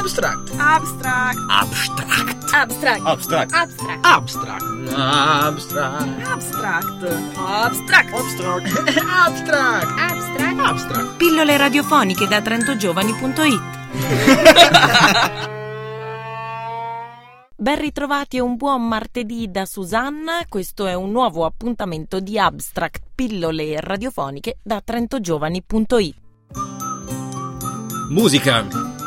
Abstract. 0.00 0.50
Abstract. 0.56 1.38
Abstract. 1.50 2.54
Abstract. 2.54 3.04
Abstract. 3.04 3.52
Abstract. 3.52 4.02
Abstract. 4.02 4.64
Abstract. 4.96 6.14
Abstract. 6.16 6.88
Abstract. 7.36 8.14
Abstract. 8.14 8.66
Abstract. 8.96 9.86
Abstract. 9.98 10.58
Abstract. 10.58 11.16
Pillole 11.18 11.56
radiofoniche 11.58 12.26
da 12.26 12.40
trentogiovani.it 12.40 13.60
Ben 17.56 17.78
ritrovati 17.78 18.38
e 18.38 18.40
un 18.40 18.56
buon 18.56 18.88
martedì 18.88 19.50
da 19.50 19.66
Susanna, 19.66 20.46
questo 20.48 20.86
è 20.86 20.94
un 20.94 21.10
nuovo 21.10 21.44
appuntamento 21.44 22.20
di 22.20 22.38
Abstract 22.38 23.02
Pillole 23.14 23.78
radiofoniche 23.80 24.56
da 24.62 24.80
trentogiovani.it 24.82 26.14
Musica. 28.08 28.98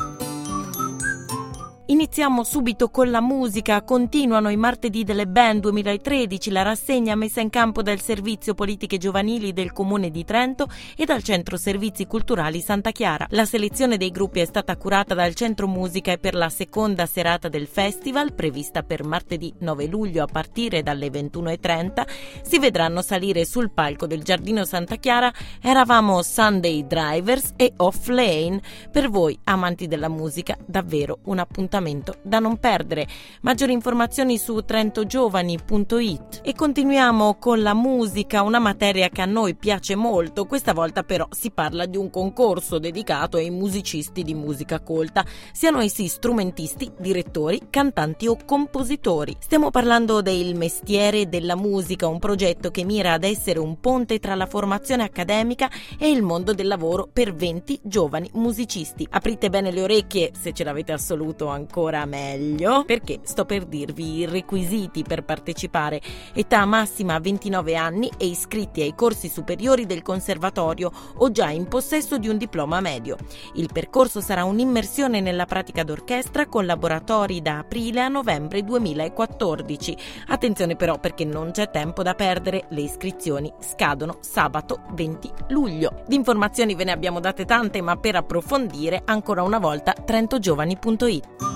Iniziamo 1.86 2.46
subito 2.46 2.90
con 2.90 3.12
la 3.12 3.20
musica, 3.20 3.84
continuano 3.84 4.48
i 4.48 4.56
martedì 4.56 5.04
delle 5.04 5.28
band 5.28 5.60
2013, 5.64 6.50
la 6.50 6.62
rassegna 6.62 7.14
messa 7.14 7.42
in 7.42 7.50
campo 7.50 7.82
dal 7.82 8.00
Servizio 8.00 8.54
Politiche 8.54 8.98
Giovanili 8.98 9.52
del 9.52 9.74
Comune 9.74 10.10
di 10.10 10.24
Trento 10.24 10.70
e 10.96 11.04
dal 11.04 11.22
Centro 11.22 11.58
Servizi 11.58 12.08
Culturali 12.08 12.62
Santa 12.62 12.92
Chiara. 12.92 13.28
La 13.32 13.44
selezione 13.44 13.98
dei 13.98 14.12
gruppi 14.12 14.40
è 14.40 14.46
stata 14.46 14.78
curata 14.78 15.14
dal 15.14 15.34
Centro 15.34 15.68
Musica 15.68 16.14
e 16.14 16.20
per 16.20 16.36
la 16.36 16.48
seconda 16.48 17.06
serata 17.06 17.50
del 17.50 17.68
festival, 17.68 18.34
prevista 18.34 18.84
per 18.84 19.04
martedì 19.04 19.54
9 19.60 19.86
luglio 19.88 20.24
a 20.24 20.28
partire 20.32 20.84
dalle 20.84 21.08
21.30, 21.08 22.08
si 22.44 22.60
vedranno 22.60 23.02
salire 23.02 23.44
sul 23.44 23.72
palco 23.72 24.08
del 24.08 24.24
Giardino 24.24 24.64
Santa 24.64 24.96
Chiara 24.96 25.34
Eravamo 25.62 26.22
Sunday 26.22 26.88
Drivers 26.88 27.52
e 27.58 27.74
Off 27.76 28.08
Lane. 28.08 28.62
Per 28.90 29.10
voi, 29.10 29.38
amanti 29.44 29.88
della 29.88 30.08
musica, 30.08 30.58
davvero 30.66 31.20
un 31.24 31.40
appuntamento 31.40 31.72
appuntamento 31.84 32.16
da 32.22 32.40
non 32.40 32.58
perdere. 32.58 33.08
Maggiori 33.42 33.74
informazioni 33.74 34.38
su 34.38 34.62
trentogiovani.it. 34.62 36.42
E 36.44 36.54
continuiamo 36.54 37.36
con 37.36 37.62
la 37.62 37.74
musica, 37.74 38.42
una 38.42 38.60
materia 38.60 39.10
che 39.10 39.22
a 39.22 39.26
noi 39.26 39.56
piace 39.56 39.96
molto. 39.96 40.46
Questa 40.46 40.74
volta 40.74 41.04
però 41.04 41.28
si 41.32 41.52
parla 41.52 41.86
di 41.86 41.98
un 41.98 42.10
concorso 42.10 42.80
dedicato 42.80 43.38
ai 43.38 43.50
musicisti 43.50 44.24
di 44.24 44.34
musica 44.34 44.80
colta, 44.80 45.26
siano 45.52 45.80
essi 45.80 46.08
strumentisti, 46.08 46.92
direttori, 46.98 47.68
cantanti 47.70 48.28
o 48.28 48.38
compositori. 48.46 49.36
Stiamo 49.40 49.70
parlando 49.70 50.22
del 50.22 50.56
mestiere 50.56 51.28
della 51.28 51.56
musica, 51.56 52.08
un 52.08 52.20
progetto 52.20 52.72
che 52.72 52.84
mira 52.84 53.14
ad 53.14 53.24
essere 53.24 53.60
un 53.60 53.80
ponte 53.80 54.20
tra 54.20 54.36
la 54.36 54.46
formazione 54.46 55.04
accademica 55.04 55.70
e 55.98 56.10
il 56.10 56.22
mondo 56.22 56.54
del 56.54 56.68
lavoro 56.68 57.10
per 57.12 57.34
20 57.36 57.82
giovani 57.84 58.30
musicisti. 58.34 59.06
Aprite 59.10 59.50
bene 59.50 59.72
le 59.72 59.82
orecchie 59.82 60.32
se 60.40 60.54
ce 60.54 60.64
l'avete 60.64 60.94
assoluto 60.94 61.48
ancora 61.48 61.63
ancora 61.64 62.06
meglio 62.06 62.84
perché 62.84 63.20
sto 63.24 63.46
per 63.46 63.66
dirvi 63.66 64.18
i 64.18 64.26
requisiti 64.26 65.04
per 65.04 65.24
partecipare. 65.24 66.02
Età 66.34 66.66
massima 66.66 67.18
29 67.20 67.76
anni 67.76 68.12
e 68.18 68.26
iscritti 68.28 68.82
ai 68.82 68.94
corsi 68.94 69.30
superiori 69.30 69.86
del 69.86 70.02
conservatorio 70.02 70.92
o 71.18 71.32
già 71.32 71.50
in 71.50 71.68
possesso 71.68 72.18
di 72.18 72.28
un 72.28 72.38
diploma 72.38 72.82
medio. 72.82 73.16
Il 73.56 73.70
percorso 73.72 74.20
sarà 74.20 74.44
un'immersione 74.44 75.22
nella 75.22 75.46
pratica 75.46 75.84
d'orchestra 75.84 76.48
con 76.48 76.66
laboratori 76.66 77.42
da 77.42 77.60
aprile 77.60 78.02
a 78.02 78.10
novembre 78.10 78.64
2014. 78.64 79.98
Attenzione 80.28 80.76
però 80.76 81.00
perché 81.00 81.24
non 81.24 81.52
c'è 81.52 81.70
tempo 81.70 82.04
da 82.04 82.14
perdere, 82.14 82.66
le 82.70 82.82
iscrizioni 82.82 83.52
scadono 83.60 84.18
sabato 84.20 84.82
20 84.92 85.32
luglio. 85.50 86.04
Di 86.08 86.16
informazioni 86.16 86.76
ve 86.76 86.84
ne 86.84 86.92
abbiamo 86.92 87.22
date 87.22 87.46
tante, 87.46 87.82
ma 87.82 87.96
per 87.96 88.18
approfondire 88.18 89.02
ancora 89.06 89.44
una 89.44 89.60
volta 89.60 89.94
trentogiovani.it. 89.94 91.53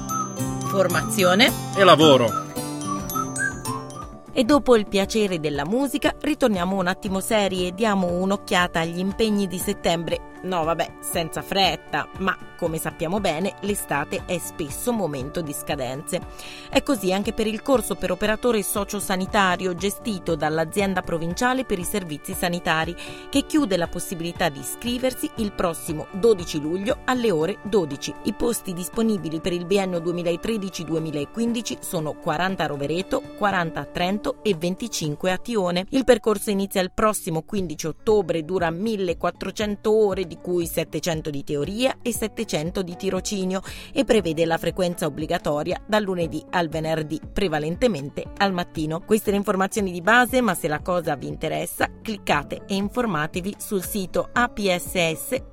Formazione 0.70 1.52
E 1.76 1.84
lavoro. 1.84 2.46
e 4.34 4.44
dopo 4.44 4.76
il 4.76 4.86
piacere 4.86 5.40
della 5.40 5.66
musica 5.66 6.14
ritorniamo 6.22 6.76
un 6.76 6.86
attimo 6.86 7.22
seri 7.22 7.66
e 7.66 7.74
diamo 7.74 8.12
un'occhiata 8.12 8.82
agli 8.82 9.00
impegni 9.00 9.48
di 9.48 9.58
settembre. 9.58 10.27
No, 10.44 10.64
vabbè, 10.64 10.94
senza 11.00 11.42
fretta, 11.42 12.08
ma 12.20 12.38
come 12.58 12.78
sappiamo 12.78 13.20
bene, 13.20 13.56
l'estate 13.62 14.24
è 14.26 14.38
spesso 14.40 14.92
momento 14.92 15.42
di 15.42 15.54
scadenze. 15.54 16.22
È 16.70 16.82
così 16.84 17.14
anche 17.14 17.34
per 17.34 17.48
il 17.48 17.62
corso 17.62 17.96
per 17.96 18.12
operatore 18.12 18.64
sociosanitario 18.64 19.76
gestito 19.76 20.36
dall'azienda 20.36 21.02
provinciale 21.02 21.66
per 21.66 21.80
i 21.80 21.84
servizi 21.84 22.34
sanitari, 22.34 22.96
che 23.30 23.46
chiude 23.46 23.78
la 23.78 23.88
possibilità 23.88 24.50
di 24.50 24.60
iscriversi 24.60 25.30
il 25.36 25.52
prossimo 25.54 26.08
12 26.12 26.60
luglio 26.60 27.00
alle 27.06 27.32
ore 27.32 27.58
12. 27.64 28.14
I 28.24 28.34
posti 28.34 28.74
disponibili 28.74 29.40
per 29.40 29.54
il 29.54 29.66
biennio 29.66 30.00
2013-2015 30.00 31.80
sono 31.80 32.14
40 32.14 32.64
a 32.64 32.68
Rovereto, 32.68 33.22
40 33.38 33.80
a 33.80 33.86
Trento 33.86 34.44
e 34.44 34.56
25 34.56 35.32
a 35.32 35.38
Tione. 35.38 35.86
Il 35.90 36.04
percorso 36.04 36.50
inizia 36.50 36.82
il 36.82 36.92
prossimo 36.92 37.44
15 37.44 37.88
ottobre, 37.88 38.46
dura 38.46 38.70
1400 38.70 40.06
ore 40.06 40.26
di 40.28 40.38
cui 40.40 40.68
700 40.68 41.30
di 41.30 41.44
teoria 41.44 41.98
e 42.02 42.14
700 42.14 42.82
di 42.84 42.96
tirocinio 42.96 43.62
e 43.92 44.04
prevede 44.04 44.46
la 44.46 44.58
frequenza 44.58 45.06
obbligatoria 45.06 45.82
dal 45.86 46.04
lunedì 46.04 46.44
al 46.52 46.68
venerdì, 46.70 47.20
prevalentemente 47.34 48.24
al 48.38 48.54
mattino. 48.54 49.02
Queste 49.02 49.32
le 49.32 49.38
informazioni 49.38 49.92
di 49.92 50.02
base, 50.02 50.42
ma 50.42 50.54
se 50.54 50.68
la 50.68 50.82
cosa 50.82 51.16
vi 51.16 51.28
interessa, 51.28 51.90
cliccate 52.02 52.64
e 52.68 52.76
informatevi 52.76 53.56
sul 53.58 53.84
sito 53.84 54.30
apss.tn.it. 54.32 55.46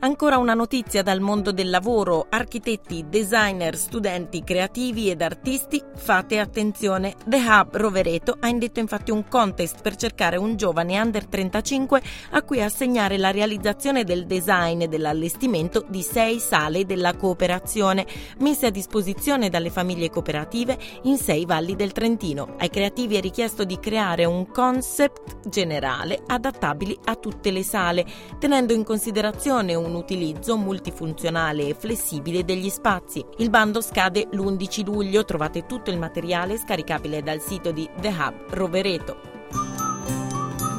Ancora 0.00 0.38
una 0.38 0.54
notizia 0.54 1.02
dal 1.02 1.20
mondo 1.20 1.52
del 1.52 1.70
lavoro, 1.70 2.26
architetti, 2.28 3.06
designer, 3.08 3.76
studenti, 3.76 4.42
creativi 4.42 5.10
ed 5.10 5.22
artisti, 5.22 5.82
fate 5.94 6.38
attenzione. 6.38 7.14
The 7.24 7.36
Hub 7.38 7.76
Rovereto 7.76 8.36
ha 8.40 8.48
indetto 8.48 8.80
infatti 8.80 9.10
un 9.10 9.26
contest 9.28 9.80
per 9.80 9.96
cercare 9.96 10.36
un 10.36 10.56
giovane 10.56 11.00
under 11.00 11.26
35 11.26 12.02
a 12.30 12.42
cui 12.42 12.60
assegnare 12.62 13.11
la 13.16 13.30
realizzazione 13.30 14.04
del 14.04 14.26
design 14.26 14.82
e 14.82 14.88
dell'allestimento 14.88 15.84
di 15.88 16.02
sei 16.02 16.38
sale 16.38 16.84
della 16.84 17.14
cooperazione 17.16 18.06
messe 18.38 18.66
a 18.66 18.70
disposizione 18.70 19.48
dalle 19.48 19.70
famiglie 19.70 20.10
cooperative 20.10 20.78
in 21.02 21.16
sei 21.18 21.44
valli 21.44 21.76
del 21.76 21.92
Trentino. 21.92 22.54
Ai 22.58 22.70
creativi 22.70 23.16
è 23.16 23.20
richiesto 23.20 23.64
di 23.64 23.78
creare 23.78 24.24
un 24.24 24.50
concept 24.50 25.48
generale 25.48 26.22
adattabili 26.26 26.98
a 27.04 27.16
tutte 27.16 27.50
le 27.50 27.62
sale, 27.62 28.04
tenendo 28.38 28.72
in 28.72 28.84
considerazione 28.84 29.74
un 29.74 29.94
utilizzo 29.94 30.56
multifunzionale 30.56 31.68
e 31.68 31.74
flessibile 31.74 32.44
degli 32.44 32.68
spazi. 32.68 33.24
Il 33.38 33.50
bando 33.50 33.80
scade 33.80 34.28
l'11 34.30 34.84
luglio, 34.84 35.24
trovate 35.24 35.66
tutto 35.66 35.90
il 35.90 35.98
materiale 35.98 36.58
scaricabile 36.58 37.22
dal 37.22 37.40
sito 37.40 37.70
di 37.70 37.88
The 38.00 38.08
Hub 38.08 38.50
Rovereto. 38.50 39.16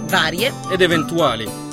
Varie 0.08 0.54
Ed 0.70 0.82
eventuali. 0.82 1.73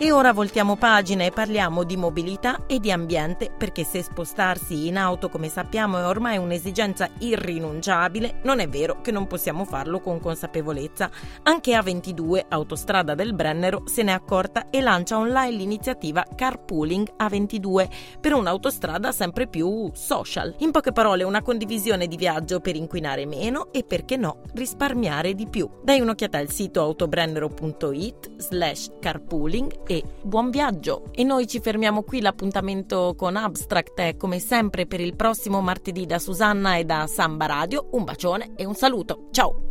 E 0.00 0.12
ora 0.12 0.32
voltiamo 0.32 0.76
pagina 0.76 1.24
e 1.24 1.32
parliamo 1.32 1.82
di 1.82 1.96
mobilità 1.96 2.66
e 2.68 2.78
di 2.78 2.92
ambiente 2.92 3.50
perché 3.50 3.82
se 3.82 4.00
spostarsi 4.00 4.86
in 4.86 4.96
auto 4.96 5.28
come 5.28 5.48
sappiamo 5.48 5.98
è 5.98 6.04
ormai 6.04 6.36
un'esigenza 6.36 7.10
irrinunciabile, 7.18 8.38
non 8.44 8.60
è 8.60 8.68
vero 8.68 9.00
che 9.00 9.10
non 9.10 9.26
possiamo 9.26 9.64
farlo 9.64 9.98
con 9.98 10.20
consapevolezza. 10.20 11.10
Anche 11.42 11.72
A22, 11.72 12.44
Autostrada 12.48 13.16
del 13.16 13.34
Brennero, 13.34 13.82
se 13.88 14.04
n'è 14.04 14.12
accorta 14.12 14.70
e 14.70 14.80
lancia 14.80 15.18
online 15.18 15.56
l'iniziativa 15.56 16.24
Carpooling 16.32 17.14
A22 17.18 17.88
per 18.20 18.34
un'autostrada 18.34 19.10
sempre 19.10 19.48
più 19.48 19.90
social. 19.94 20.54
In 20.58 20.70
poche 20.70 20.92
parole 20.92 21.24
una 21.24 21.42
condivisione 21.42 22.06
di 22.06 22.16
viaggio 22.16 22.60
per 22.60 22.76
inquinare 22.76 23.26
meno 23.26 23.72
e 23.72 23.82
perché 23.82 24.16
no 24.16 24.42
risparmiare 24.54 25.34
di 25.34 25.48
più. 25.48 25.68
Dai 25.82 25.98
un'occhiata 25.98 26.38
al 26.38 26.50
sito 26.52 26.82
autobrennero.it 26.82 28.36
slash 28.36 28.92
carpooling 29.00 29.86
e 29.88 30.04
buon 30.22 30.50
viaggio! 30.50 31.04
E 31.12 31.24
noi 31.24 31.46
ci 31.46 31.60
fermiamo 31.60 32.02
qui, 32.02 32.20
l'appuntamento 32.20 33.14
con 33.16 33.36
Abstract 33.36 33.98
è 33.98 34.16
come 34.16 34.38
sempre 34.38 34.86
per 34.86 35.00
il 35.00 35.16
prossimo 35.16 35.62
martedì 35.62 36.04
da 36.04 36.18
Susanna 36.18 36.76
e 36.76 36.84
da 36.84 37.06
Samba 37.06 37.46
Radio. 37.46 37.88
Un 37.92 38.04
bacione 38.04 38.52
e 38.54 38.66
un 38.66 38.74
saluto, 38.74 39.28
ciao! 39.32 39.62